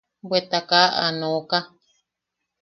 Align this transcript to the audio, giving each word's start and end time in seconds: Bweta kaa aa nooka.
Bweta 0.27 0.59
kaa 0.69 0.87
aa 1.03 1.11
nooka. 1.19 1.57